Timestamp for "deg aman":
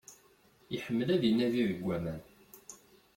1.69-2.21